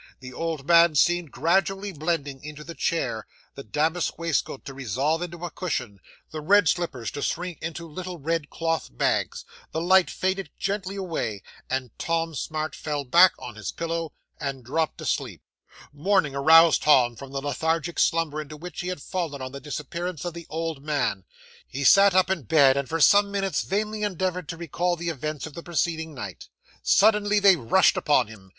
The 0.19 0.33
old 0.33 0.65
man 0.67 0.95
seemed 0.95 1.29
gradually 1.31 1.91
blending 1.91 2.43
into 2.43 2.63
the 2.63 2.73
chair, 2.73 3.27
the 3.53 3.61
damask 3.63 4.17
waistcoat 4.17 4.65
to 4.65 4.73
resolve 4.73 5.21
into 5.21 5.45
a 5.45 5.51
cushion, 5.51 5.99
the 6.31 6.41
red 6.41 6.67
slippers 6.67 7.11
to 7.11 7.21
shrink 7.21 7.59
into 7.61 7.87
little 7.87 8.17
red 8.17 8.49
cloth 8.49 8.89
bags. 8.91 9.45
The 9.71 9.79
light 9.79 10.09
faded 10.09 10.49
gently 10.57 10.95
away, 10.95 11.43
and 11.69 11.91
Tom 11.99 12.33
Smart 12.33 12.73
fell 12.73 13.03
back 13.03 13.33
on 13.37 13.53
his 13.53 13.71
pillow, 13.71 14.13
and 14.39 14.63
dropped 14.65 14.99
asleep. 15.01 15.43
'Morning 15.93 16.33
aroused 16.33 16.81
Tom 16.81 17.15
from 17.15 17.31
the 17.31 17.39
lethargic 17.41 17.99
slumber, 17.99 18.41
into 18.41 18.57
which 18.57 18.79
he 18.81 18.87
had 18.87 19.03
fallen 19.03 19.39
on 19.39 19.51
the 19.51 19.61
disappearance 19.61 20.25
of 20.25 20.33
the 20.33 20.47
old 20.49 20.83
man. 20.83 21.25
He 21.67 21.83
sat 21.83 22.15
up 22.15 22.31
in 22.31 22.45
bed, 22.45 22.75
and 22.75 22.89
for 22.89 22.99
some 23.01 23.29
minutes 23.29 23.61
vainly 23.61 24.01
endeavoured 24.01 24.49
to 24.49 24.57
recall 24.57 24.95
the 24.95 25.09
events 25.09 25.45
of 25.45 25.53
the 25.53 25.61
preceding 25.61 26.15
night. 26.15 26.49
Suddenly 26.81 27.39
they 27.39 27.55
rushed 27.55 27.97
upon 27.97 28.25
him. 28.29 28.49